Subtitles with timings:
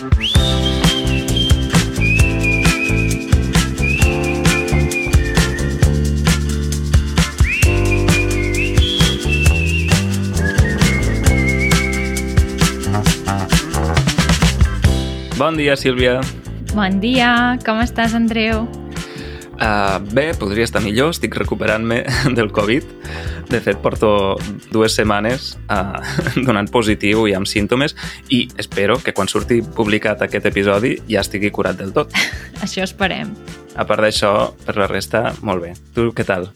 [0.00, 0.08] Bon
[15.56, 16.22] dia, Sílvia.
[16.72, 18.79] Bon dia, com estàs, Andreu?
[19.60, 22.00] Uh, bé, podria estar millor, estic recuperant-me
[22.38, 22.86] del Covid.
[23.50, 24.38] De fet, porto
[24.72, 26.00] dues setmanes uh,
[26.46, 27.92] donant positiu i amb símptomes
[28.32, 32.16] i espero que quan surti publicat aquest episodi ja estigui curat del tot.
[32.64, 33.34] Això esperem.
[33.76, 34.32] A part d'això,
[34.64, 35.74] per la resta, molt bé.
[35.92, 36.48] Tu què tal?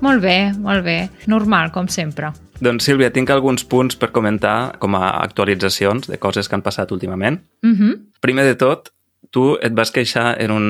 [0.00, 0.98] Molt bé, molt bé.
[1.28, 2.32] Normal, com sempre.
[2.56, 6.92] Doncs, Sílvia, tinc alguns punts per comentar com a actualitzacions de coses que han passat
[6.92, 7.42] últimament.
[7.62, 7.96] Uh -huh.
[8.20, 8.92] Primer de tot,
[9.30, 10.66] tu et vas queixar en un...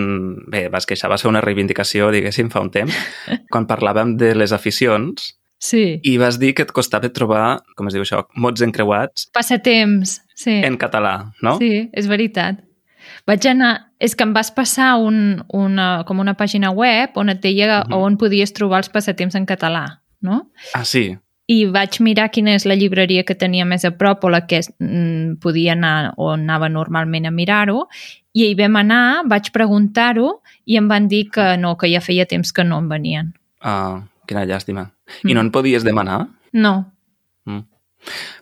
[0.50, 2.94] Bé, vas queixar, va ser una reivindicació, diguéssim, fa un temps,
[3.52, 6.00] quan parlàvem de les aficions, Sí.
[6.04, 10.52] i vas dir que et costava trobar, com es diu això, mots encreuats Passatemps, sí.
[10.64, 11.54] en català, no?
[11.58, 12.60] Sí, és veritat.
[13.26, 13.86] Vaig anar...
[13.98, 17.84] És que em vas passar un, una, com una pàgina web on et deia uh
[17.86, 17.92] Mhm.
[17.92, 18.04] -huh.
[18.04, 20.50] on podies trobar els passatemps en català, no?
[20.74, 21.16] Ah, sí.
[21.48, 24.60] I vaig mirar quina és la llibreria que tenia més a prop o la que
[24.80, 27.84] mm, podia anar o anava normalment a mirar-ho
[28.34, 32.26] i hi vam anar, vaig preguntar-ho i em van dir que no, que ja feia
[32.26, 33.30] temps que no em venien.
[33.62, 34.90] Ah, quina llàstima.
[35.22, 35.34] I Mm.
[35.34, 36.26] no en podies demanar?
[36.52, 36.92] No,
[37.46, 37.62] Mm.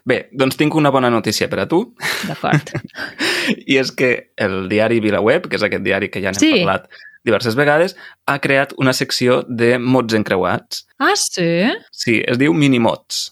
[0.05, 1.95] Bé, doncs tinc una bona notícia per a tu,
[2.27, 2.69] d'acord.
[3.67, 6.51] i és que el diari VilaWeb, que és aquest diari que ja n'hem Sí.
[6.65, 6.89] parlat
[7.25, 7.97] diverses vegades,
[8.29, 10.85] ha creat una secció de mots encreuats.
[10.99, 11.65] ah, sí?
[11.91, 13.31] Sí, es diu Minimots.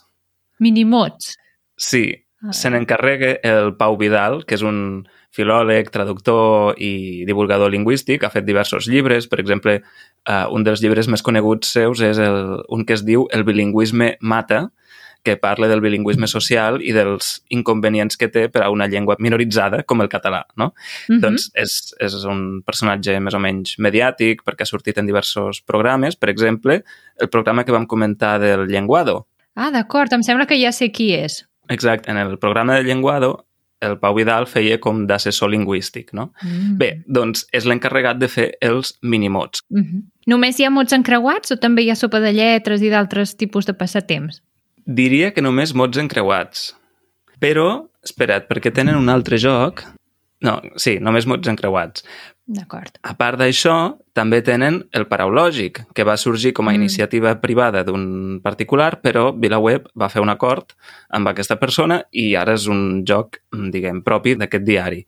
[0.59, 1.37] Minimots.
[1.77, 8.25] Sí, Ah, se n'encarrega el Pau Vidal, que és un filòleg, traductor i divulgador lingüístic,
[8.27, 9.77] ha fet diversos llibres, per exemple,
[10.27, 14.17] uh, un dels llibres més coneguts seus és el, un que es diu El bilingüisme
[14.19, 14.65] mata,
[15.23, 19.83] que parla del bilingüisme social i dels inconvenients que té per a una llengua minoritzada
[19.83, 20.73] com el català, no?
[21.09, 21.19] Mhm.
[21.23, 26.15] Doncs és, és un personatge més o menys mediàtic perquè ha sortit en diversos programes,
[26.15, 26.83] per exemple,
[27.19, 31.11] el programa que vam comentar del Llenguado, Ah, d'acord, em sembla que ja sé qui
[31.13, 31.43] és.
[31.69, 33.45] Exacte, en el programa de Llenguado
[33.83, 36.29] el Pau Vidal feia com d'assessor lingüístic, no?
[36.41, 36.77] Mm.
[36.79, 39.63] Bé, doncs és l'encarregat de fer els minimots.
[39.69, 40.01] Mm -hmm.
[40.27, 43.65] Només hi ha mots encreuats o també hi ha sopa de lletres i d'altres tipus
[43.65, 44.41] de passatemps?
[44.85, 46.73] Diria que només mots encreuats.
[47.39, 49.83] Però, espera't, perquè tenen un altre joc...
[50.43, 52.03] No, sí, només mots encreuats.
[52.51, 52.97] D'acord.
[53.07, 56.75] A part d'això, també tenen el paraulògic, que va sorgir com a Mm.
[56.81, 60.73] iniciativa privada d'un particular, però VilaWeb va fer un acord
[61.09, 63.37] amb aquesta persona i ara és un joc,
[63.71, 65.05] diguem, propi d'aquest diari.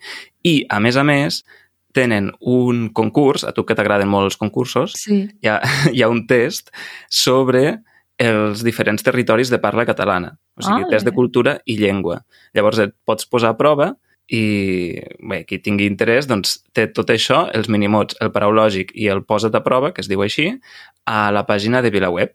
[0.48, 1.44] I, a més a més,
[1.92, 5.28] tenen un concurs, a tu que t'agraden molt els concursos, Sí.
[5.44, 5.60] hi ha,
[5.94, 6.72] hi ha un test
[7.10, 7.82] sobre
[8.18, 10.38] els diferents territoris de parla catalana.
[10.56, 12.22] O sigui, Ah, test de cultura i llengua.
[12.54, 13.96] Llavors et pots posar a prova
[14.32, 19.22] i bé, qui tingui interès doncs, té tot això, els minimots, el paraulògic i el
[19.24, 20.60] posa't a prova, que es diu així,
[21.06, 22.32] a la pàgina de VilaWeb.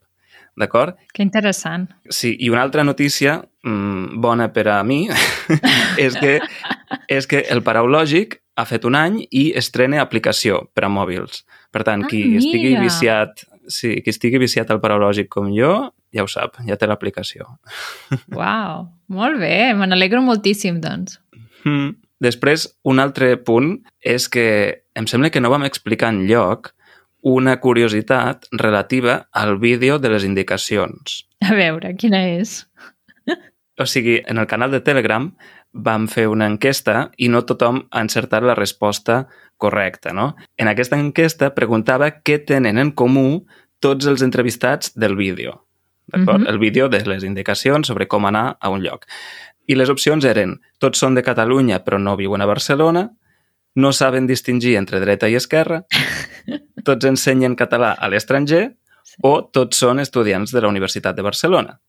[0.56, 0.96] D'acord?
[1.14, 1.88] Que interessant.
[2.10, 5.08] Sí, i una altra notícia mmm, bona per a mi
[5.96, 6.40] és, que,
[7.08, 11.44] és que el paraulògic ha fet un any i estrena aplicació per a mòbils.
[11.72, 12.82] Per tant, Ah, qui estigui mira.
[12.82, 17.48] viciat sí, qui estigui viciat al paraulògic com jo, ja ho sap, ja té l'aplicació.
[18.38, 21.18] Uau, molt bé, me n'alegro moltíssim, doncs.
[21.64, 21.96] Mm.
[22.20, 24.46] Després, un altre punt és que
[24.96, 26.74] em sembla que no vam explicar en lloc
[27.20, 31.24] una curiositat relativa al vídeo de les indicacions.
[31.44, 32.66] A veure, quina és?
[33.80, 35.30] O sigui, en el canal de Telegram
[35.72, 39.26] vam fer una enquesta i no tothom ha encertat la resposta
[39.56, 40.34] correcta, no?
[40.58, 43.44] En aquesta enquesta preguntava què tenen en comú
[43.80, 45.66] tots els entrevistats del vídeo.
[46.10, 46.42] D'acord?
[46.42, 46.48] Mhm.
[46.48, 49.06] El vídeo de les indicacions sobre com anar a un lloc.
[49.66, 53.10] I les opcions eren tots són de Catalunya però no viuen a Barcelona,
[53.74, 55.84] no saben distingir entre dreta i esquerra,
[56.84, 58.74] tots ensenyen català a l'estranger
[59.22, 61.80] o tots són estudiants de la Universitat de Barcelona.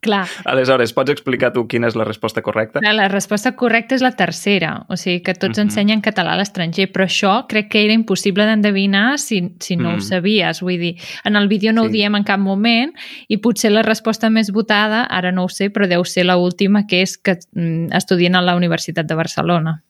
[0.00, 2.80] Clar, Aleshores, pots explicar tu quina és la resposta correcta?
[2.80, 5.66] clar, la resposta correcta és la tercera, o sigui que tots Mhm.
[5.68, 9.96] ensenyen català a l'estranger, però això crec que era impossible d'endevinar si, si no Mhm.
[9.96, 11.88] ho sabies, vull dir, en el vídeo no Sí.
[11.88, 12.92] ho diem en cap moment
[13.28, 16.86] i potser la resposta més votada, ara no ho sé, però deu ser la última
[16.86, 19.82] que és que mm, estudien a la Universitat de Barcelona.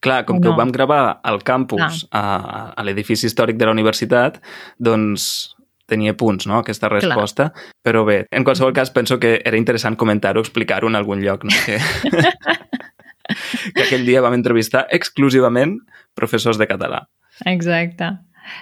[0.00, 0.54] Clar, com O que no.
[0.54, 4.40] ho vam gravar al campus, a, a l'edifici històric de la universitat,
[4.78, 5.54] doncs
[5.90, 7.50] tenia punts, no?, aquesta resposta.
[7.84, 11.54] Però bé, en qualsevol cas, penso que era interessant comentar-ho, explicar-ho en algun lloc, no?
[11.66, 11.78] Que,
[13.74, 15.78] que aquell dia vam entrevistar exclusivament
[16.18, 17.06] professors de català.
[17.46, 18.16] Exacte.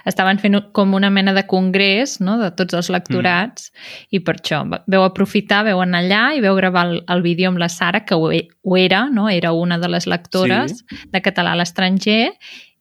[0.05, 2.35] estaven fent com una mena de congrés no?
[2.37, 4.09] de tots els lectorats mm.
[4.13, 7.57] i per això veu aprofitar, veu anar allà i veu gravar el, el vídeo amb
[7.57, 9.29] la Sara, que ho, ho era, no?
[9.29, 10.99] era una de les lectores sí.
[11.09, 12.35] de català a l'estranger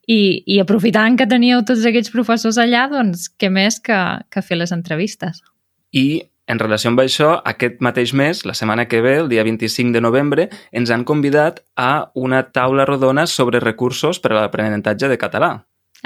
[0.09, 4.01] i, i aprofitant que teníeu tots aquests professors allà, doncs què més que,
[4.33, 5.43] que fer les entrevistes.
[5.93, 9.93] I en relació amb això, aquest mateix mes, la setmana que ve, el dia 25
[9.93, 15.21] de novembre, ens han convidat a una taula rodona sobre recursos per a l'aprenentatge de
[15.21, 15.53] català.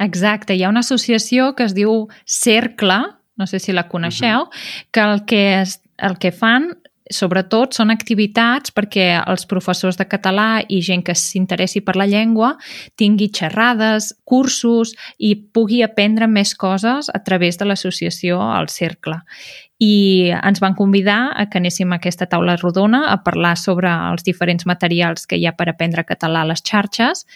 [0.02, 2.98] Exacte, hi ha una associació que es diu Cercle,
[3.38, 4.88] no sé si la coneixeu, uh -huh.
[4.90, 6.81] que el que, es, el que fan
[7.12, 12.54] sobretot són activitats perquè els professors de català i gent que s'interessi per la llengua
[12.98, 19.20] tingui xerrades, cursos i pugui aprendre més coses a través de l'associació al Cercle.
[19.82, 24.22] I ens van convidar a que anéssim a aquesta taula rodona a parlar sobre els
[24.22, 27.26] diferents materials que hi ha per aprendre català a les xarxes.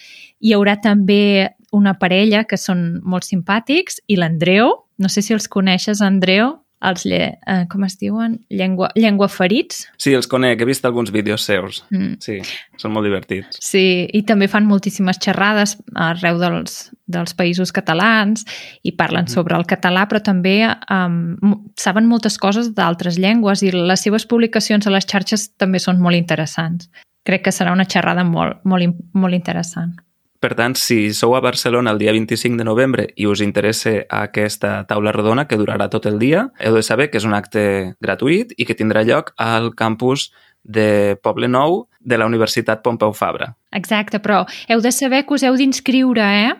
[0.40, 5.49] Hi haurà també una parella que són molt simpàtics i l'Andreu, no sé si els
[5.50, 8.37] coneixes, Andreu, els, lle, eh, com es diuen?
[8.52, 9.87] Llengua, llengua ferits?
[9.96, 11.82] Sí, els conec, he vist alguns vídeos seus.
[11.90, 12.19] Mm.
[12.20, 12.37] Sí,
[12.81, 13.56] són molt divertits.
[13.64, 18.44] Sí, i també fan moltíssimes xerrades arreu dels, dels països catalans
[18.82, 19.34] i parlen mm -hmm.
[19.34, 21.37] sobre el català, però també um,
[21.76, 26.17] saben moltes coses d'altres llengües i les seves publicacions a les xarxes també són molt
[26.17, 26.90] interessants.
[27.25, 29.96] Crec que serà una xerrada molt, molt, molt interessant.
[30.40, 34.84] Per tant, si sou a Barcelona el dia 25 de novembre i us interessa aquesta
[34.88, 38.52] taula rodona que durarà tot el dia, heu de saber que és un acte gratuït
[38.56, 40.30] i que tindrà lloc al campus
[40.66, 43.54] de Poble Nou de la Universitat Pompeu Fabra.
[43.72, 46.52] Exacte, però heu de saber que us heu d'inscriure, eh?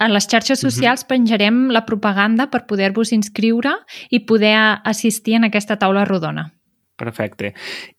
[0.00, 0.70] A les xarxes mhm.
[0.70, 1.08] socials uh -huh.
[1.08, 3.72] penjarem la propaganda per poder-vos inscriure
[4.10, 6.52] i poder assistir en aquesta taula rodona.
[6.96, 7.54] Perfecte.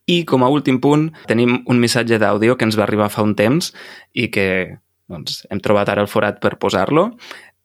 [0.05, 3.33] I com a últim punt, tenim un missatge d'àudio que ens va arribar fa un
[3.35, 3.73] temps
[4.13, 4.77] i que
[5.11, 7.11] doncs hem trobat ara el forat per posar-lo,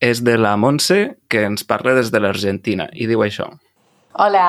[0.03, 3.49] és de la Montse, que ens parla des de l'Argentina, i diu això.
[4.21, 4.47] Hola,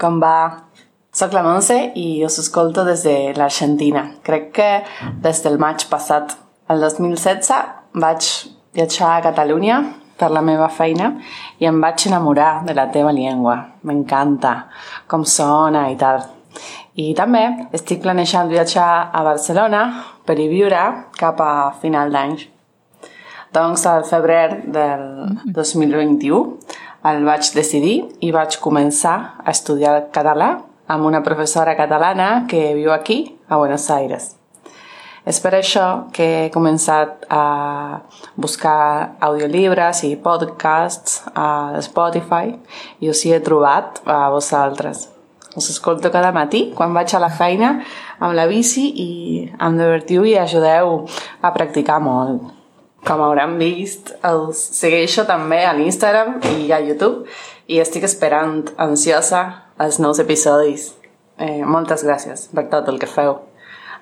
[0.00, 0.66] com va?
[1.14, 4.04] Soc la Montse i us escolto des de l'Argentina.
[4.26, 4.70] Crec que
[5.22, 6.36] des del maig passat,
[6.70, 7.50] el 2016,
[7.98, 8.28] vaig
[8.74, 9.80] viatjar a Catalunya
[10.20, 11.14] per la meva feina
[11.58, 13.56] i em vaig enamorar de la teva llengua.
[13.82, 14.54] M'encanta
[15.10, 16.22] com sona i tal.
[17.00, 17.42] I també
[17.76, 19.82] estic planejant viatjar a Barcelona
[20.26, 20.80] per hi viure
[21.18, 21.52] cap a
[21.82, 22.38] final d'any.
[23.50, 25.06] Doncs al febrer del
[25.54, 26.42] 2021
[27.10, 30.52] el vaig decidir i vaig començar a estudiar català
[30.90, 34.36] amb una professora catalana que viu aquí, a Buenos Aires.
[35.26, 35.86] És per això
[36.16, 38.00] que he començat a
[38.40, 42.54] buscar audiolibres i podcasts a Spotify
[43.00, 45.19] i us hi he trobat a vosaltres.
[45.56, 47.72] Us escolto cada matí quan vaig a la feina
[48.20, 49.10] amb la bici i
[49.50, 51.04] em divertiu i ajudeu
[51.42, 52.52] a practicar molt.
[53.06, 57.24] Com hauran vist, els segueixo també a l'Instagram i a YouTube
[57.66, 59.44] i estic esperant ansiosa
[59.80, 60.90] els nous episodis.
[61.40, 63.38] Eh, moltes gràcies per tot el que feu.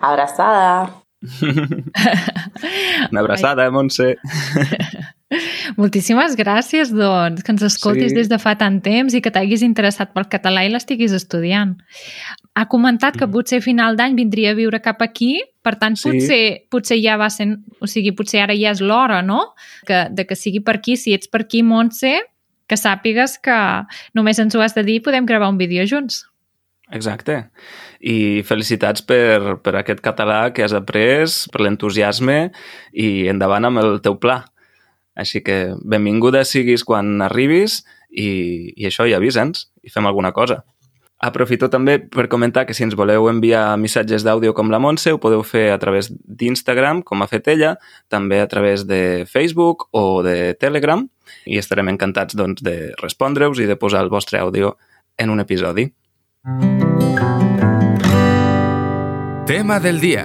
[0.00, 0.91] Abraçada!
[3.11, 4.17] Una abraçada, Montse!
[5.76, 8.17] Moltíssimes gràcies, doncs, que ens escoltis sí.
[8.17, 11.76] des de fa tant temps i que t'haguis interessat pel català i l'estiguis estudiant.
[12.59, 13.35] Ha comentat que mm.
[13.35, 16.09] potser a final d'any vindria a viure cap aquí, per tant, sí.
[16.09, 16.41] potser,
[16.73, 17.59] potser ja va sent...
[17.82, 19.53] O sigui, potser ara ja és l'hora, no?,
[19.87, 20.97] que, de que sigui per aquí.
[20.97, 22.17] Si ets per aquí, Montse,
[22.69, 23.59] que sàpigues que
[24.17, 26.25] només ens ho has de dir i podem gravar un vídeo junts.
[26.94, 27.43] Exacte.
[28.00, 32.38] I felicitats per, per aquest català que has après, per l'entusiasme
[32.93, 34.43] i endavant amb el teu pla.
[35.19, 40.63] Així que benvinguda siguis quan arribis i, i això, i avisa'ns i fem alguna cosa.
[41.19, 45.19] Aprofito també per comentar que si ens voleu enviar missatges d'àudio com la Montse, ho
[45.19, 47.73] podeu fer a través d'Instagram, com ha fet ella,
[48.07, 51.03] també a través de Facebook o de Telegram,
[51.43, 54.77] i estarem encantats doncs, de respondre-us i de posar el vostre àudio
[55.19, 55.89] en un episodi.
[59.51, 60.23] Tema del dia.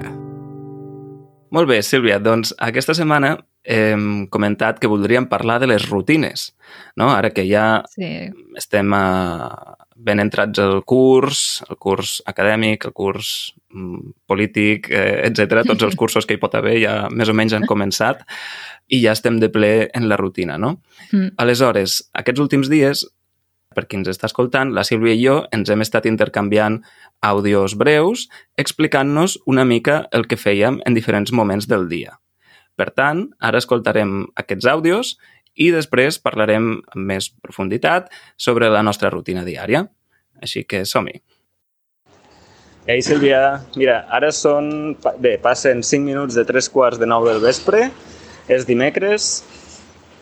[1.50, 6.52] Molt bé, Sílvia, doncs aquesta setmana hem comentat que voldríem parlar de les rutines,
[7.00, 7.10] no?
[7.14, 8.28] Ara que ja sí.
[8.60, 9.04] estem a,
[9.96, 15.64] ben entrats al curs, el curs acadèmic, el curs mm, polític, eh, etc.
[15.66, 18.24] Tots els cursos que hi pot haver ja més o menys han començat
[18.92, 20.76] i ja estem de ple en la rutina, no?
[21.10, 21.34] Mm.
[21.40, 23.06] Aleshores, aquests últims dies,
[23.74, 26.82] per qui ens està escoltant, la Sílvia i jo ens hem estat intercanviant
[27.24, 28.28] àudios breus
[28.60, 32.18] explicant-nos una mica el que fèiem en diferents moments del dia.
[32.74, 35.14] Per tant, ara escoltarem aquests àudios
[35.54, 39.84] i després parlarem amb més profunditat sobre la nostra rutina diària.
[40.42, 41.20] Així que som-hi.
[42.84, 44.96] Ei, Sílvia, mira, ara són...
[45.22, 47.86] Bé, passen 5 minuts de 3 quarts de 9 del vespre,
[48.50, 49.38] és dimecres,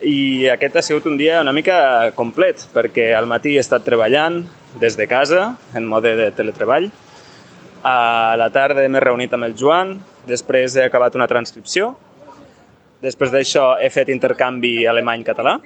[0.02, 4.44] i aquest ha sigut un dia una mica complet, perquè al matí he estat treballant
[4.78, 6.90] des de casa, en mode de teletreball.
[7.82, 9.97] A la tarda m'he reunit amb el Joan,
[10.28, 11.97] després he acabat una transcripció,
[13.02, 15.56] després d'això he fet intercanvi alemany-català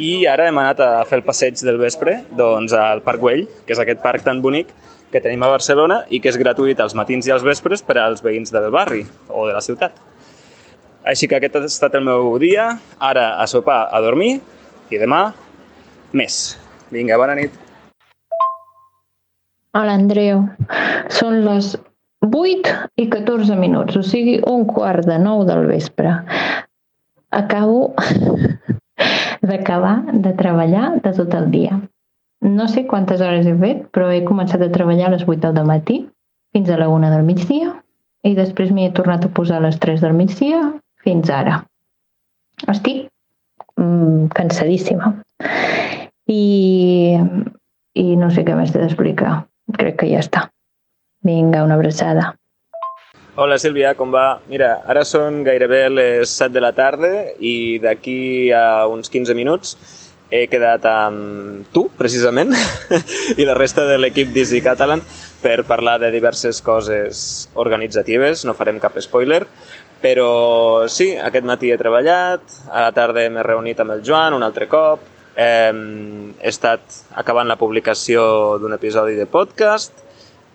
[0.00, 3.76] i ara hem anat a fer el passeig del vespre doncs, al Parc Güell, que
[3.76, 4.72] és aquest parc tan bonic
[5.12, 8.24] que tenim a Barcelona i que és gratuït als matins i als vespres per als
[8.24, 9.94] veïns del barri o de la ciutat.
[11.04, 14.38] Així que aquest ha estat el meu dia, ara a sopar, a dormir
[14.90, 15.28] i demà
[16.16, 16.56] més.
[16.90, 17.52] Vinga, bona nit.
[19.74, 20.46] Hola, Andreu.
[21.12, 21.74] Són les
[22.24, 26.14] 8 i 14 minuts, o sigui, un quart de 9 del vespre.
[27.30, 27.94] Acabo
[29.48, 31.80] d'acabar de treballar de tot el dia.
[32.44, 35.68] No sé quantes hores he fet, però he començat a treballar a les 8 del
[35.68, 36.02] matí
[36.52, 37.72] fins a la 1 del migdia
[38.24, 40.60] i després m'hi he tornat a posar a les 3 del migdia
[41.04, 41.62] fins ara.
[42.68, 43.08] Estic
[43.80, 45.14] mm, cansadíssima.
[46.30, 47.16] I,
[48.00, 49.42] I no sé què més t'he d'explicar
[49.78, 50.48] crec que ja està.
[51.24, 52.34] Vinga, una abraçada.
[53.40, 54.42] Hola Sílvia, com va?
[54.46, 57.08] Mira, ara són gairebé les 7 de la tarda
[57.40, 59.72] i d'aquí a uns 15 minuts
[60.30, 62.52] he quedat amb tu, precisament,
[63.40, 65.00] i la resta de l'equip d'Easy Catalan
[65.40, 69.42] per parlar de diverses coses organitzatives, no farem cap spoiler,
[70.04, 74.44] però sí, aquest matí he treballat, a la tarda m'he reunit amb el Joan un
[74.44, 80.03] altre cop, hem estat acabant la publicació d'un episodi de podcast,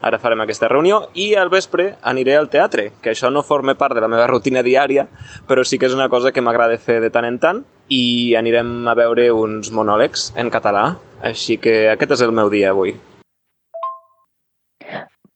[0.01, 3.95] ara farem aquesta reunió, i al vespre aniré al teatre, que això no forma part
[3.95, 5.07] de la meva rutina diària,
[5.47, 8.87] però sí que és una cosa que m'agrada fer de tant en tant, i anirem
[8.87, 10.93] a veure uns monòlegs en català,
[11.25, 12.95] així que aquest és el meu dia avui.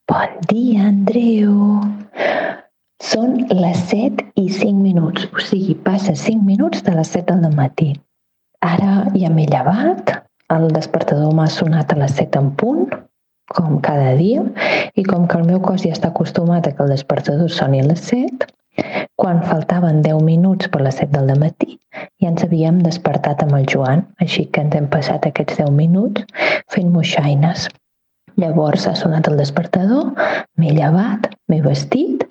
[0.09, 1.53] Bon dia, Andreu.
[3.03, 7.55] Són les 7 i 5 minuts, o sigui, passa 5 minuts de les 7 del
[7.57, 7.89] matí.
[8.63, 10.13] Ara ja m'he llevat,
[10.55, 12.93] el despertador m'ha sonat a les 7 en punt,
[13.55, 14.43] com cada dia,
[14.95, 17.87] i com que el meu cos ja està acostumat a que el despertador soni a
[17.87, 18.49] les 7,
[19.15, 21.77] quan faltaven 10 minuts per les 7 del matí,
[22.21, 26.25] ja ens havíem despertat amb el Joan, així que ens hem passat aquests 10 minuts
[26.73, 27.69] fent moixaines.
[28.41, 30.13] Llavors ha sonat el despertador,
[30.57, 32.25] m'he llevat, m'he vestit,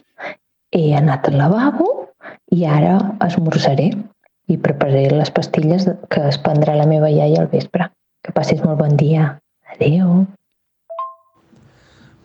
[0.74, 1.88] he anat al lavabo
[2.56, 3.92] i ara esmorzaré
[4.50, 7.88] i prepararé les pastilles que es prendrà la meva iaia al vespre.
[8.22, 9.36] Que passis molt bon dia.
[9.76, 10.24] Adéu.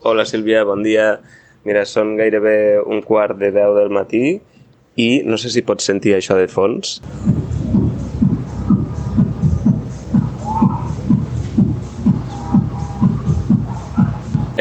[0.00, 1.16] Hola Sílvia, bon dia.
[1.66, 4.36] Mira, són gairebé un quart de deu del matí
[4.94, 7.00] i no sé si pots sentir això de fons.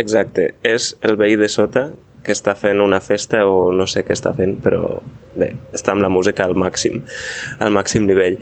[0.01, 1.85] Exacte, és el veí de sota
[2.27, 4.97] que està fent una festa o no sé què està fent, però
[5.39, 6.99] bé, està amb la música al màxim,
[7.63, 8.37] al màxim nivell.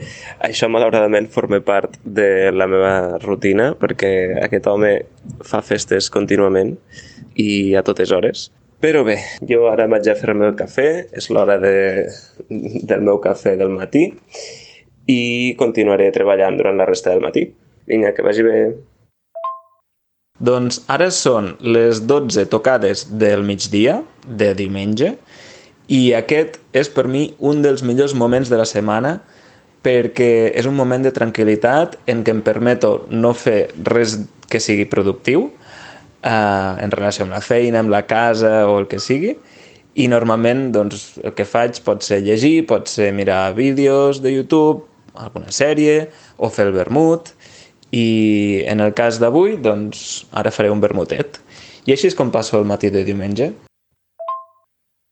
[0.48, 4.12] Això, malauradament, forma part de la meva rutina, perquè
[4.42, 4.92] aquest home
[5.46, 6.74] fa festes contínuament
[7.38, 8.48] i a totes hores.
[8.82, 9.16] Però bé,
[9.48, 11.76] jo ara vaig a fer-me el cafè, és l'hora de,
[12.50, 14.10] del meu cafè del matí
[15.08, 17.46] i continuaré treballant durant la resta del matí.
[17.86, 18.58] Vinga, que vagi bé.
[20.46, 25.14] Doncs ara són les 12 tocades del migdia, de diumenge,
[25.88, 29.16] i aquest és per mi un dels millors moments de la setmana
[29.86, 34.16] perquè és un moment de tranquil·litat en què em permeto no fer res
[34.50, 36.30] que sigui productiu eh,
[36.82, 39.36] en relació amb la feina, amb la casa o el que sigui,
[39.96, 44.84] i normalment doncs, el que faig pot ser llegir, pot ser mirar vídeos de YouTube,
[45.14, 47.30] alguna sèrie, o fer el vermut,
[47.92, 51.40] i en el cas d'avui, doncs, ara faré un vermutet.
[51.86, 53.52] I així és com passo el matí de diumenge.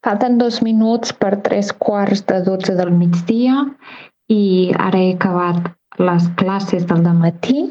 [0.04, 3.62] Falten dos minuts per tres quarts de dotze del migdia
[4.28, 7.70] i ara he acabat les classes del matí.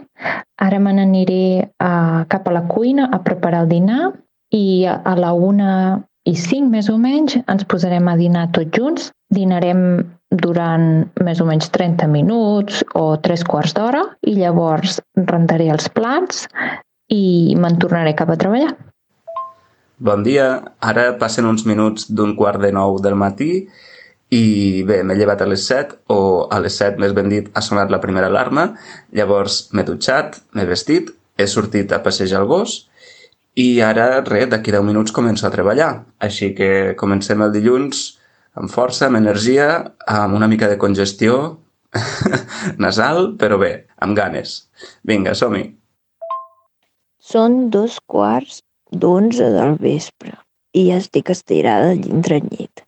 [0.57, 4.13] Ara me n'aniré uh, cap a la cuina a preparar el dinar
[4.55, 9.09] i a la una i cinc més o menys ens posarem a dinar tots junts.
[9.33, 10.03] Dinarem
[10.43, 10.85] durant
[11.25, 14.99] més o menys 30 minuts o 3 quarts d'hora i llavors
[15.29, 16.45] rentaré els plats
[17.11, 18.71] i me'n tornaré cap a treballar.
[20.03, 20.47] Bon dia,
[20.81, 23.51] ara passen uns minuts d'un quart de nou del matí
[24.33, 24.45] i
[24.87, 27.91] bé, m'he llevat a les 7 o a les 7 més ben dit ha sonat
[27.93, 28.71] la primera alarma,
[29.13, 32.79] llavors m'he dutxat, m'he vestit, he sortit a passejar el gos
[33.55, 35.91] i ara, res, d'aquí 10 minuts començo a treballar.
[36.25, 38.03] Així que comencem el dilluns
[38.57, 39.67] amb força, amb energia,
[40.10, 41.60] amb una mica de congestió
[42.86, 44.63] nasal, però bé, amb ganes.
[45.05, 45.67] Vinga, som-hi.
[47.24, 50.33] Són dos quarts d'onze del vespre
[50.74, 52.01] i ja estic estirada al
[52.50, 52.83] llit.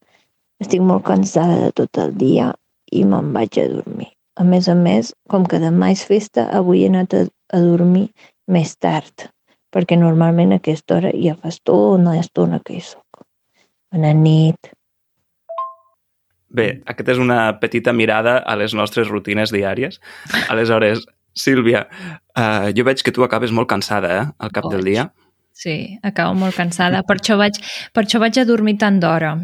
[0.61, 2.49] Estic molt cansada de tot el dia
[2.91, 4.09] i me'n vaig a dormir.
[4.35, 8.09] A més a més, com que demà és festa, avui he anat a dormir
[8.51, 9.29] més tard,
[9.75, 13.25] perquè normalment a aquesta hora ja fa estona, estona que hi soc.
[13.91, 14.71] Bona nit.
[16.55, 19.99] Bé, aquesta és una petita mirada a les nostres rutines diàries.
[20.53, 21.03] Aleshores,
[21.35, 21.83] Sílvia,
[22.39, 24.93] uh, jo veig que tu acabes molt cansada, eh, al cap del Boig.
[24.93, 25.09] dia.
[25.51, 27.03] Sí, acabo molt cansada.
[27.03, 27.59] Per això vaig,
[27.91, 29.35] per això vaig a dormir tant d'hora.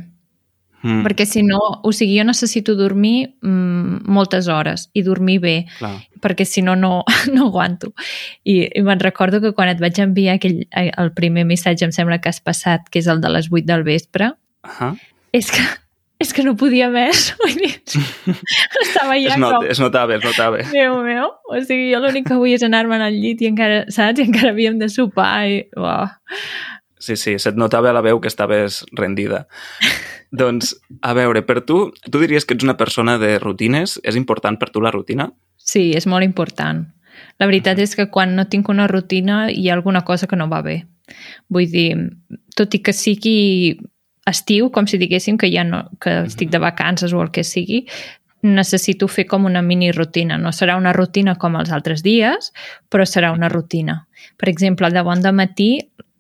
[0.84, 5.56] Mm, Perquè si no, o sigui, jo necessito dormir mm, moltes hores i dormir bé,
[5.78, 6.00] clar.
[6.22, 7.04] perquè si no, no,
[7.36, 7.94] no aguanto.
[8.44, 11.92] I, i me'n recordo que quan et vaig enviar aquell, eh, el primer missatge, em
[11.94, 14.34] sembla que has passat, que és el de les 8 del vespre,
[14.64, 14.98] Uh -huh.
[15.34, 15.58] és que,
[16.22, 17.34] és que no podia més.
[17.42, 17.82] Vull dir,
[18.82, 19.66] estava ja es, not, com...
[19.66, 20.58] es notava, es notava.
[20.72, 24.20] Déu meu, o sigui, jo l'únic que vull és anar-me'n al llit i encara, saps?
[24.20, 25.64] I encara havíem de sopar i...
[25.78, 26.08] Oh.
[27.00, 29.48] Sí, sí, se't notava a la veu que estaves rendida.
[30.32, 30.74] Doncs,
[31.04, 34.00] a veure, per tu, tu diries que ets una persona de rutines?
[34.08, 35.30] És important per tu la rutina?
[35.60, 36.86] Sí, és molt important.
[37.40, 40.48] La veritat és que quan no tinc una rutina hi ha alguna cosa que no
[40.50, 40.82] va bé.
[41.52, 41.90] Vull dir,
[42.56, 43.76] tot i que sigui
[44.30, 47.84] estiu, com si diguéssim que ja no, que estic de vacances o el que sigui,
[48.42, 50.38] necessito fer com una mini rutina.
[50.38, 52.52] No serà una rutina com els altres dies,
[52.90, 54.06] però serà una rutina.
[54.38, 55.72] Per exemple, de bon de matí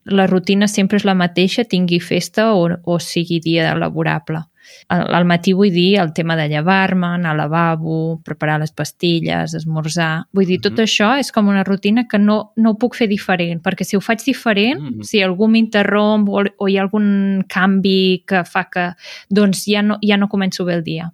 [0.05, 4.41] la rutina sempre és la mateixa, tingui festa o, o sigui dia laborable.
[4.88, 9.53] Al, al matí vull dir el tema de llevar-me, anar al lavabo, preparar les pastilles,
[9.58, 10.25] esmorzar...
[10.34, 10.84] Vull dir, tot Mhm.
[10.86, 14.01] això és com una rutina que no, no ho puc fer diferent, perquè si ho
[14.01, 15.03] faig diferent, Mhm.
[15.03, 18.93] si algú m'interromp o, o hi ha algun canvi que fa que...
[19.29, 21.12] Doncs ja no, ja no començo bé el dia.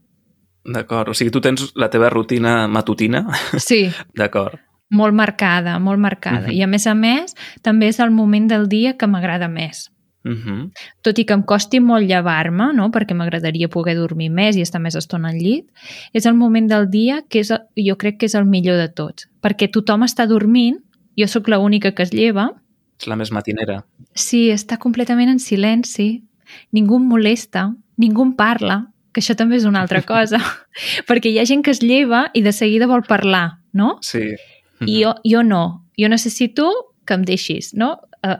[0.67, 3.25] D'acord, o sigui, tu tens la teva rutina matutina?
[3.57, 4.59] Sí, D'acord.
[4.89, 6.47] Molt marcada, molt marcada.
[6.47, 6.53] Mhm.
[6.55, 9.91] I a més a més, també és el moment del dia que m'agrada més.
[10.27, 10.71] Uh -huh.
[11.01, 12.91] tot i que em costi molt llevar-me, no?
[12.91, 15.71] perquè m'agradaria poder dormir més i estar més estona al llit,
[16.11, 19.29] és el moment del dia que és, jo crec que és el millor de tots,
[19.41, 20.79] perquè tothom està dormint,
[21.15, 22.51] jo sóc l'única que es lleva,
[22.97, 23.85] Ets la més matinera.
[24.13, 26.23] sí, està completament en silenci,
[26.71, 30.39] ningú em molesta, ningú em parla, que això també és una altra cosa,
[31.07, 33.97] perquè hi ha gent que es lleva i de seguida vol parlar, no?
[34.01, 34.35] Sí.
[34.85, 35.85] I jo, jo no.
[35.97, 36.67] Jo necessito
[37.07, 37.95] que em deixis, no?
[38.25, 38.37] Uh,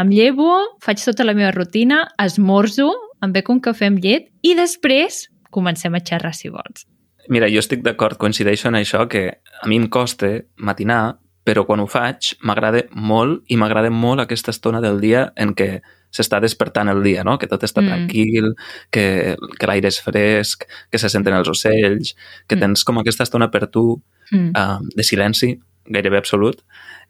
[0.00, 0.50] em llevo,
[0.82, 2.90] faig tota la meva rutina, esmorzo,
[3.22, 6.86] em bec un cafè amb llet i després comencem a xerrar si vols.
[7.28, 9.26] Mira, jo estic d'acord, coincideixo en això, que
[9.62, 14.50] a mi em costa matinar, però quan ho faig m'agrada molt i m'agrada molt aquesta
[14.54, 15.80] estona del dia en què
[16.10, 17.36] s'està despertant el dia, no?
[17.38, 17.84] que tot està Mm.
[17.84, 17.90] mm.
[17.90, 18.48] tranquil,
[18.90, 22.14] que, que l'aire és fresc, que se senten els ocells,
[22.48, 22.60] que Mm.
[22.60, 24.52] tens com aquesta estona per tu Mm.
[24.54, 25.54] uh, de silenci,
[25.86, 26.62] gairebé absolut,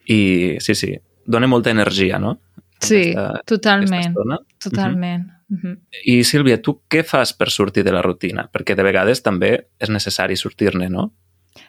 [0.08, 0.94] i sí, sí,
[1.26, 2.38] dona molta energia, no?
[2.80, 4.38] Sí, Aquesta, aquesta totalment, estona.
[4.58, 5.26] totalment.
[5.50, 5.78] Uh -huh.
[6.04, 8.48] I Sílvia, tu què fas per sortir de la rutina?
[8.50, 11.12] Perquè de vegades també és necessari sortir-ne, no?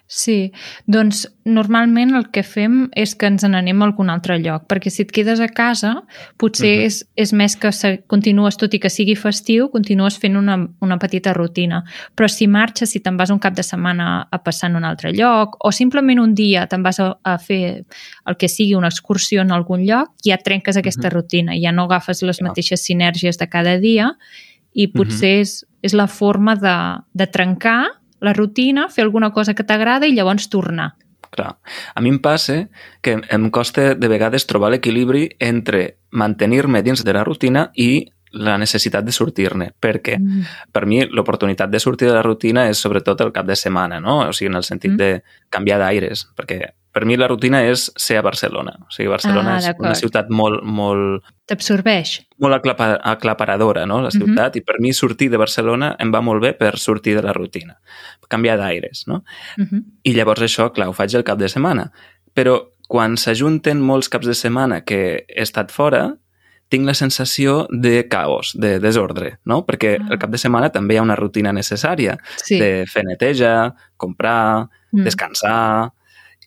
[0.08, 0.52] Sí,
[0.91, 5.06] doncs normalment el que fem és que ens n'anem a algun altre lloc, perquè si
[5.06, 6.04] et quedes a casa
[6.38, 6.86] potser Mhm.
[6.86, 10.98] és, és més que se, continues, tot i que sigui festiu, continues fent una, una
[11.00, 11.84] petita rutina.
[12.15, 15.13] Però si marxes, si te'n vas un cap de setmana a passar en un altre
[15.13, 17.86] lloc, o simplement un dia te'n vas a, a fer
[18.28, 21.13] el que sigui una excursió en algun lloc, ja trenques aquesta Mhm.
[21.13, 22.48] rutina, ja no agafes les Ja.
[22.48, 24.17] mateixes sinergies de cada dia
[24.74, 27.88] i potser és, és la forma de, de trencar
[28.21, 30.93] la rutina, fer alguna cosa que t'agrada i llavors tornar.
[31.31, 31.57] Clar.
[31.95, 32.67] A mi em passa
[33.01, 38.57] que em costa de vegades trobar l'equilibri entre mantenir-me dins de la rutina i la
[38.57, 40.43] necessitat de sortir-ne, perquè Mm.
[40.71, 44.19] per mi l'oportunitat de sortir de la rutina és sobretot el cap de setmana, no?
[44.29, 44.97] O sigui, en el sentit Mm.
[44.97, 48.73] de canviar d'aires, perquè per mi la rutina és ser a Barcelona.
[48.82, 52.21] O sigui, Barcelona Ah, és una ciutat molt, molt, T'absorbeix.
[52.39, 56.41] molt aclapa, aclaparadora, no?, la ciutat, i per mi sortir de Barcelona em va molt
[56.41, 57.77] bé per sortir de la rutina,
[58.30, 59.23] canviar d'aires, no?
[59.58, 59.84] Uh -huh.
[60.04, 61.91] I llavors això, clar, ho faig el cap de setmana.
[62.36, 66.15] Però quan s'ajunten molts caps de setmana que he estat fora,
[66.69, 69.65] tinc la sensació de caos, de desordre, no?
[69.65, 70.08] Perquè Ah.
[70.12, 72.60] el cap de setmana també hi ha una rutina necessària Sí.
[72.60, 75.04] de fer neteja, comprar, Mm.
[75.04, 75.91] descansar...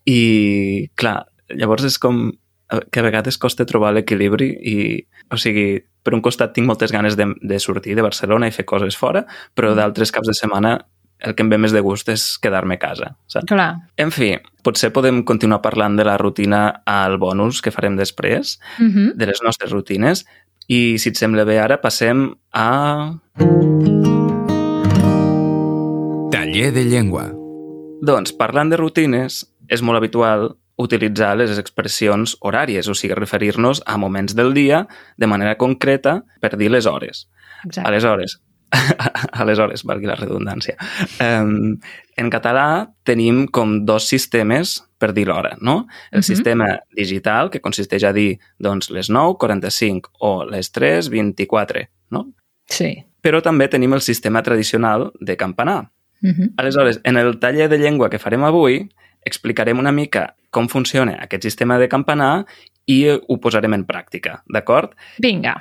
[0.06, 2.26] I, clar, llavors és com
[2.70, 6.92] eh, que a vegades costa trobar l'equilibri i, o sigui, per un costat tinc moltes
[6.92, 9.76] ganes de, de sortir de Barcelona i fer coses fora, però Mm.
[9.76, 10.74] d'altres caps de setmana
[11.24, 13.46] el que em ve més de gust és quedar-me a casa, saps?
[13.48, 13.70] Clar.
[13.96, 18.84] En fi, potser podem continuar parlant de la rutina al bonus que farem després, Uh
[18.84, 19.12] -huh.
[19.14, 20.26] de les nostres rutines,
[20.68, 23.14] i si et sembla bé ara passem a...
[26.30, 27.30] Taller de llengua.
[28.02, 33.96] Doncs, parlant de rutines, és molt habitual utilitzar les expressions horàries, o sigui, referir-nos a
[33.96, 37.28] moments del dia de manera concreta per dir les hores.
[37.64, 37.88] Exacte.
[37.88, 38.40] Aleshores,
[39.32, 40.74] Aleshores, valgui la redundància.
[41.22, 41.76] Um,
[42.18, 45.86] en català tenim com dos sistemes per dir l'hora, no?
[46.10, 46.22] El Mhm.
[46.26, 52.32] sistema digital, que consisteix a dir doncs, les 9.45 o les 3.24, no?
[52.66, 53.04] Sí.
[53.22, 55.90] Però també tenim el sistema tradicional de campanar.
[56.22, 56.52] Uh -huh.
[56.56, 58.88] Aleshores, en el taller de llengua que farem avui,
[59.24, 62.44] explicarem una mica com funciona aquest sistema de campanar
[62.86, 64.92] i ho posarem en pràctica, d'acord?
[65.18, 65.56] Vinga.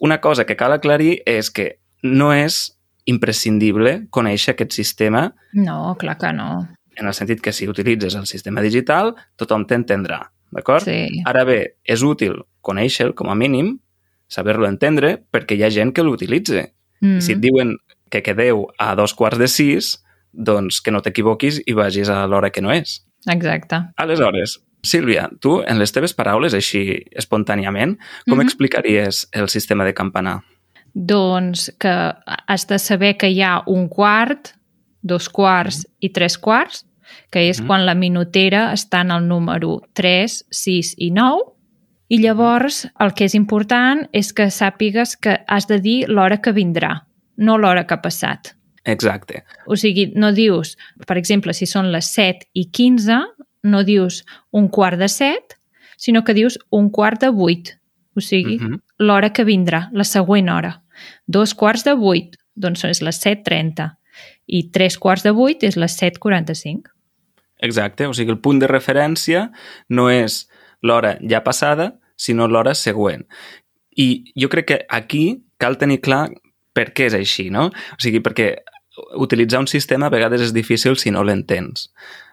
[0.00, 2.70] Una cosa que cal aclarir és que no és
[3.10, 6.68] imprescindible conèixer aquest sistema No, clar que no.
[6.96, 10.20] en el sentit que si utilitzes el sistema digital, tothom t'entendrà,
[10.52, 10.84] d'acord?
[10.84, 11.22] Sí.
[11.24, 13.78] Ara bé, és útil conèixer-lo com a mínim,
[14.28, 16.66] saber-lo entendre, perquè hi ha gent que l'utilitza.
[17.00, 17.20] Mm.
[17.24, 17.76] Si et diuen
[18.10, 19.94] que quedeu a dos quarts de sis,
[20.32, 23.00] doncs que no t'equivoquis i vagis a l'hora que no és.
[23.26, 23.76] Exacte.
[23.96, 28.46] Aleshores, Sílvia, tu, en les teves paraules, així espontàniament, com Mhm.
[28.46, 30.40] explicaries el sistema de campanar?
[30.94, 32.14] Doncs que
[32.46, 34.48] has de saber que hi ha un quart,
[35.02, 36.86] dos quarts i tres quarts,
[37.30, 37.66] que és Mhm.
[37.66, 41.42] quan la minutera està en el número 3, 6 i 9,
[42.08, 46.52] i llavors el que és important és que sàpigues que has de dir l'hora que
[46.52, 48.56] vindrà, no l'hora que ha passat.
[48.84, 49.44] Exacte.
[49.66, 53.18] O sigui, no dius, per exemple, si són les 7 i 15,
[53.62, 55.58] no dius un quart de 7,
[56.00, 57.76] sinó que dius un quart de 8.
[58.16, 58.80] O sigui, Mhm.
[58.98, 60.82] l'hora que vindrà, la següent hora.
[61.26, 63.98] Dos quarts de 8, doncs és les 7.30.
[64.46, 66.90] I tres quarts de 8 és les 7.45.
[67.58, 69.50] Exacte, o sigui, el punt de referència
[69.88, 70.48] no és
[70.82, 73.26] l'hora ja passada, sinó l'hora següent.
[73.96, 76.30] I jo crec que aquí cal tenir clar
[76.80, 77.68] per què és així, no?
[77.68, 78.54] O sigui, perquè
[79.20, 81.90] utilitzar un sistema a vegades és difícil si no l'entens.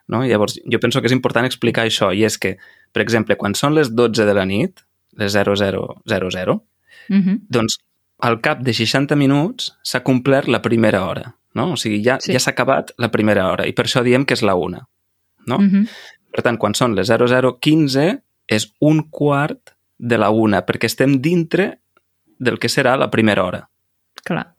[0.07, 0.23] No?
[0.23, 2.55] Llavors, jo penso que és important explicar això, i és que,
[2.95, 4.83] per exemple, quan són les 12 de la nit,
[5.19, 6.62] les 0000,
[7.10, 7.39] Uh -huh.
[7.47, 7.77] doncs
[8.19, 11.36] al cap de 60 minuts s'ha complert la primera hora.
[11.53, 11.71] No?
[11.73, 12.33] O sigui, ja, Sí.
[12.33, 14.88] ja s'ha acabat la primera hora, i per això diem que és la una.
[15.45, 15.55] No?
[15.55, 15.88] Uh -huh.
[16.31, 21.79] Per tant, quan són les 0015 és un quart de la una, perquè estem dintre
[22.38, 23.69] del que serà la primera hora.
[24.27, 24.49] Clar.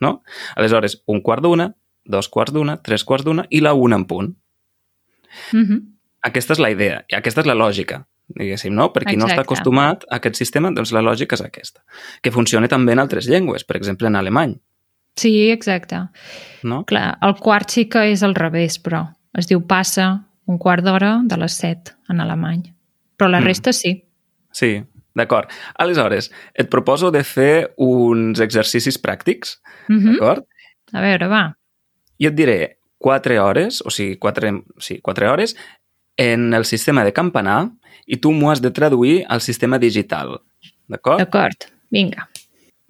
[0.00, 0.22] No?
[0.56, 1.68] Aleshores, un quart d'una,
[2.04, 4.32] dos quarts d'una, tres quarts d'una i la una en punt.
[5.52, 5.80] Uh -huh.
[6.22, 8.92] Aquesta és la idea, i aquesta és la lògica, diguéssim, no?
[8.92, 9.52] Per qui no està Exacte.
[9.52, 11.82] acostumat a aquest sistema, doncs la lògica és aquesta.
[12.22, 14.60] Que funciona també en altres llengües, per exemple en alemany,
[15.16, 15.96] Sí, exacte.
[16.62, 16.84] no?
[16.84, 21.20] Clar, el quart sí que és al revés, però es diu passa un quart d'hora
[21.24, 22.62] de les 7 en alemany.
[23.18, 23.44] Però la Mm.
[23.44, 24.04] resta sí.
[24.52, 25.48] Sí, d'acord.
[25.78, 30.12] Aleshores, et proposo de fer uns exercicis pràctics, Uh -huh.
[30.12, 30.44] d'acord?
[30.92, 31.56] A veure, va.
[32.20, 35.56] jo et diré 4 hores, o sigui, 4, sí, 4 hores,
[36.16, 37.70] en el sistema de campanar
[38.06, 40.40] i tu m'ho has de traduir al sistema digital.
[40.88, 41.18] D'acord?
[41.18, 41.56] D'acord.
[41.90, 42.28] Vinga.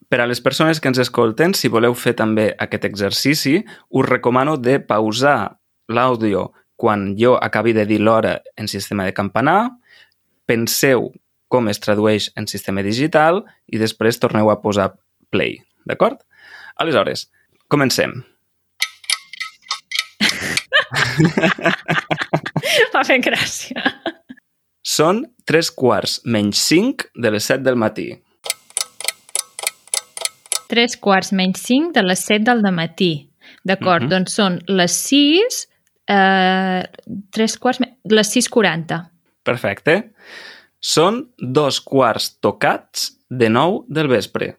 [0.09, 4.57] Per a les persones que ens escolten, si voleu fer també aquest exercici, us recomano
[4.59, 5.57] de pausar
[5.89, 9.71] l'àudio quan jo acabi de dir l'hora en sistema de campanar,
[10.47, 11.13] penseu
[11.53, 14.93] com es tradueix en sistema digital i després torneu a posar
[15.33, 15.59] play.
[15.89, 16.23] D'acord?
[16.81, 17.27] Aleshores,
[17.69, 18.23] comencem.
[22.93, 23.83] M'ha fet gràcia.
[24.83, 28.09] Són tres quarts menys 5 de les 7 del matí.
[30.73, 33.13] Tres quarts menys 5 de les 7 del matí.
[33.65, 34.11] D'acord, Mhm.
[34.11, 35.69] doncs són les 6...
[36.09, 36.83] Eh,
[37.31, 37.79] tres quarts...
[38.11, 39.03] Les 6.40.
[39.45, 40.13] Perfecte.
[40.83, 44.57] Són dos quarts tocats de 9 del vespre.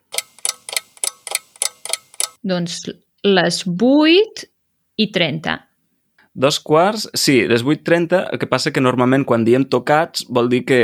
[2.44, 2.82] Doncs
[3.24, 4.48] les 8
[5.04, 5.58] i 30.
[6.34, 10.64] Dos quarts, sí, les 8.30, el que passa que normalment quan diem tocats vol dir
[10.66, 10.80] que,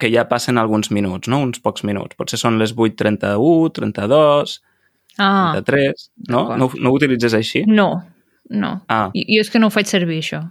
[0.00, 1.38] que ja passen alguns minuts, no?
[1.46, 2.18] Uns pocs minuts.
[2.20, 4.58] Potser són les 8.31, 32,
[5.20, 6.44] Ah, 33, no?
[6.56, 7.64] No, no ho utilitzes així?
[7.66, 7.88] no,
[8.50, 8.70] no.
[8.88, 10.42] Ah, Jo, jo és que no ho faig servir, això.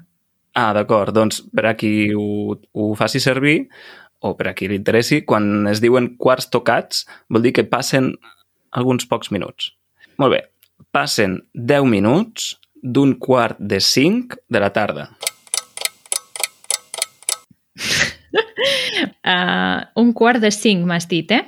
[0.56, 1.13] ah d'acord.
[1.15, 3.67] Doncs per a qui ho, ho faci servir
[4.19, 8.13] o per a qui li interessi, quan es diuen quarts tocats, vol dir que passen
[8.75, 9.71] alguns pocs minuts.
[10.19, 10.41] Molt bé.
[10.95, 15.10] Passen 10 minuts d'un quart de 5 de la tarda.
[19.29, 21.43] Uh, un quart de 5, m'has dit, eh?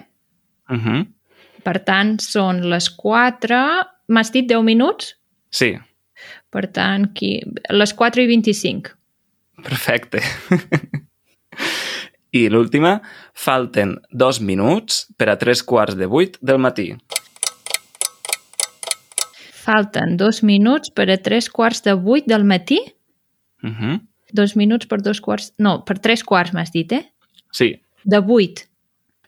[0.69, 0.99] Uh -huh.
[1.63, 3.57] Per tant, són les 4...
[4.07, 5.15] M'has dit 10 minuts?
[5.49, 5.79] Sí,
[6.51, 7.39] Per tant, aquí...
[7.69, 8.95] les 4 i 25.
[9.63, 10.21] perfecte.
[12.31, 13.01] I l'última,
[13.35, 16.93] falten dos minuts per a tres quarts de vuit del matí.
[19.61, 22.79] Falten dos minuts per a tres quarts de 8 del matí?
[23.63, 23.99] Uh -huh.
[24.33, 25.53] Dos minuts per dos quarts...
[25.57, 27.11] No, per tres quarts m'has dit, eh?
[27.51, 28.61] Sí, De 8.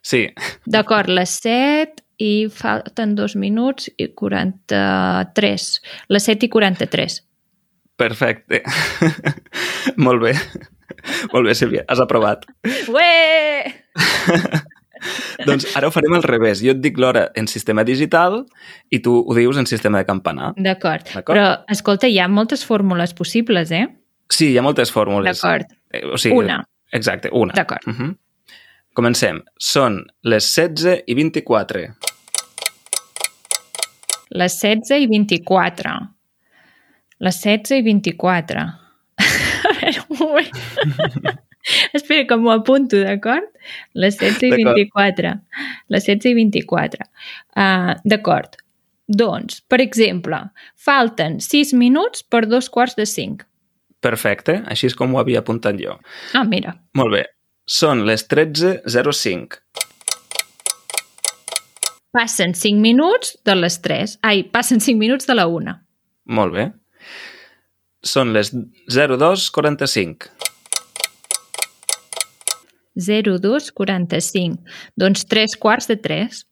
[0.02, 0.34] sí,
[0.66, 5.82] D'acord, les 7 i falten dos minuts i 43.
[6.08, 7.22] Les 7 i 43.
[7.96, 8.62] Perfecte.
[9.96, 10.34] Molt bé.
[11.32, 12.44] Molt bé, Sílvia, has aprovat.
[12.88, 13.74] Ué!
[15.48, 16.62] doncs ara ho farem al revés.
[16.64, 18.42] Jo et dic l'hora en sistema digital
[18.90, 20.52] i tu ho dius en sistema de campanar.
[20.56, 21.10] D'acord.
[21.26, 23.86] Però, escolta, hi ha moltes fórmules possibles, eh?
[24.32, 25.40] Sí, hi ha moltes fórmules.
[25.40, 25.74] D'acord.
[25.92, 26.62] Eh, O sigui, Una.
[26.94, 27.52] Exacte, una.
[27.56, 27.86] D'acord.
[27.90, 28.14] Uh -huh.
[28.94, 29.42] Comencem.
[29.58, 31.88] Són les 16 i 24.
[34.30, 35.90] Les 16 i 24.
[37.18, 38.83] Les 16 i 24.
[40.24, 41.40] A veure, un moment.
[41.96, 43.46] Espera que m'ho apunto, d'acord?
[43.96, 44.82] Les 16 i D'acord.
[44.82, 45.32] 24.
[45.94, 47.08] Les 16 i 24.
[47.56, 48.58] Uh, d'acord.
[49.08, 50.38] Doncs, per exemple,
[50.80, 53.44] falten 6 minuts per dos quarts de 5.
[54.04, 55.96] Perfecte, així és com ho havia apuntat jo.
[56.36, 56.76] Ah, mira.
[56.96, 57.24] Molt bé.
[57.64, 59.60] Són les 13.05.
[62.14, 64.18] Passen 5 minuts de les 3.
[64.22, 65.72] Ai, passen 5 minuts de la 1.
[66.36, 66.68] Molt bé.
[68.04, 70.28] Són les 02.45.
[72.94, 74.58] 0245.
[75.00, 76.44] Doncs 3 quarts de 3.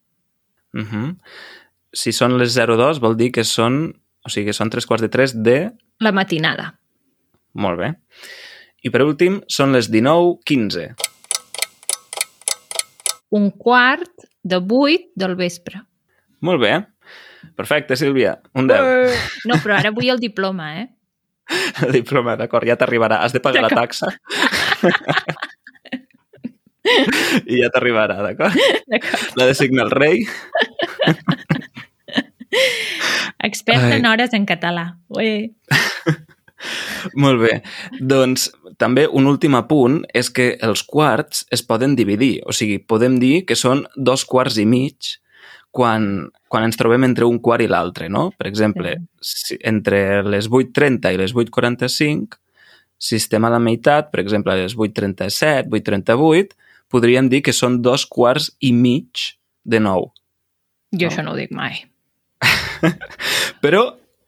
[0.75, 1.17] Uh -huh.
[1.93, 3.93] Si són les 02 vol dir que són...
[4.25, 5.73] O sigui, que són 3 quarts de 3 de...
[6.01, 6.79] La matinada.
[7.55, 7.95] Molt bé.
[8.83, 10.95] I per últim, són les 19.15.
[13.31, 14.11] Un quart
[14.43, 15.83] de 8 del vespre.
[16.41, 16.87] Molt bé.
[17.57, 18.41] Perfecte, Sílvia.
[18.55, 19.45] Un 10.
[19.45, 20.89] No, però ara vull el diploma, eh?
[21.87, 23.23] El diploma, d'acord, ja t'arribarà.
[23.25, 24.11] Has de pagar la taxa.
[27.47, 28.57] I ja t'arribarà, d'acord?
[29.39, 30.25] L'ha de signar el rei.
[33.43, 34.87] Expert en hores en català.
[35.17, 35.53] Ué.
[37.23, 37.57] Molt bé.
[37.99, 42.37] Doncs també un últim apunt és que els quarts es poden dividir.
[42.47, 45.17] O sigui, podem dir que són dos quarts i mig
[45.73, 48.27] quan, quan ens trobem entre un quart i l'altre, no?
[48.37, 52.39] Per exemple, si, entre les 8.30 i les 8.45,
[53.03, 56.53] si estem a la meitat, per exemple, a les 8.37, 8.38,
[56.93, 59.33] podríem dir que són dos quarts i mig
[59.65, 60.13] de nou.
[60.93, 61.11] Jo No.
[61.11, 61.87] això no ho dic mai.
[63.65, 63.83] Però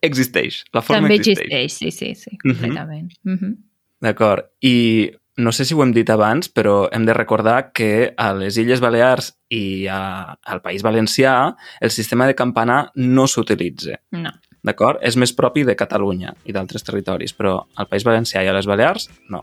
[0.05, 1.51] existeix, la forma També existeix.
[1.51, 2.55] existeix, sí, sí, sí, Mhm.
[2.55, 3.13] completament.
[3.25, 3.55] Mm -hmm.
[4.01, 4.45] D'acord.
[4.63, 8.59] I no sé si ho hem dit abans, però hem de recordar que a les
[8.61, 13.99] Illes Balears i a, al País Valencià el sistema de campanar no s'utilitza.
[14.15, 14.31] No.
[14.65, 15.03] D'acord?
[15.05, 18.69] És més propi de Catalunya i d'altres territoris, però al País Valencià i a les
[18.71, 19.43] Balears, no.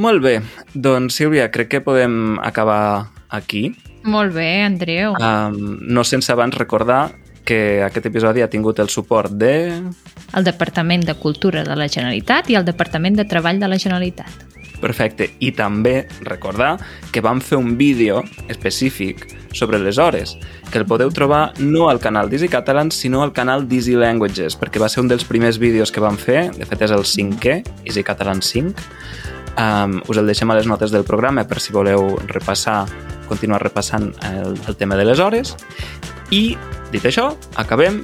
[0.00, 0.38] Molt bé.
[0.72, 3.74] Doncs, Sílvia, crec que podem acabar aquí.
[4.08, 5.12] Molt bé, Andreu.
[5.20, 7.10] Um, no sense abans recordar
[7.44, 9.52] que aquest episodi ha tingut el suport de...
[10.32, 14.51] El Departament de Cultura de la Generalitat i el Departament de Treball de la Generalitat.
[14.82, 15.30] Perfecte.
[15.40, 16.74] I també recordar
[17.14, 20.36] que vam fer un vídeo específic sobre les hores,
[20.70, 24.80] que el podeu trobar no al canal d'Easy Catalan, sinó al canal d'Easy Languages, perquè
[24.80, 28.02] va ser un dels primers vídeos que vam fer, de fet és el cinquè, Easy
[28.02, 28.88] Catalan 5.
[29.52, 32.86] Um, us el deixem a les notes del programa per si voleu repassar,
[33.28, 35.54] continuar repassant el, el tema de les hores.
[36.32, 36.56] I,
[36.90, 38.00] dit això, acabem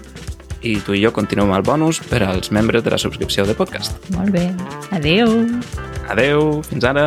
[0.61, 3.97] i tu i jo continuem el bonus per als membres de la subscripció de podcast.
[4.17, 4.51] Molt bé.
[4.93, 5.39] Adeu.
[6.09, 7.07] Adeu, fins ara.